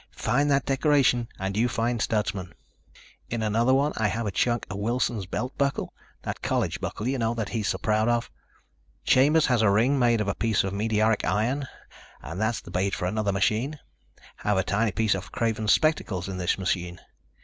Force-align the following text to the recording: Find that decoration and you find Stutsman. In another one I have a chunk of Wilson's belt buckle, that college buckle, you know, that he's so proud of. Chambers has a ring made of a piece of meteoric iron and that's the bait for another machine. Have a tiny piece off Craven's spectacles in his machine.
Find 0.17 0.49
that 0.49 0.65
decoration 0.65 1.27
and 1.37 1.55
you 1.55 1.69
find 1.69 2.01
Stutsman. 2.01 2.53
In 3.29 3.43
another 3.43 3.71
one 3.75 3.93
I 3.97 4.07
have 4.07 4.25
a 4.25 4.31
chunk 4.31 4.65
of 4.67 4.77
Wilson's 4.79 5.27
belt 5.27 5.55
buckle, 5.59 5.93
that 6.23 6.41
college 6.41 6.79
buckle, 6.81 7.07
you 7.07 7.19
know, 7.19 7.35
that 7.35 7.49
he's 7.49 7.67
so 7.67 7.77
proud 7.77 8.09
of. 8.09 8.31
Chambers 9.05 9.45
has 9.45 9.61
a 9.61 9.69
ring 9.69 9.99
made 9.99 10.19
of 10.19 10.27
a 10.27 10.33
piece 10.33 10.63
of 10.63 10.73
meteoric 10.73 11.23
iron 11.23 11.67
and 12.19 12.41
that's 12.41 12.61
the 12.61 12.71
bait 12.71 12.95
for 12.95 13.05
another 13.05 13.31
machine. 13.31 13.77
Have 14.37 14.57
a 14.57 14.63
tiny 14.63 14.91
piece 14.91 15.13
off 15.13 15.31
Craven's 15.31 15.71
spectacles 15.71 16.27
in 16.27 16.39
his 16.39 16.57
machine. 16.57 16.99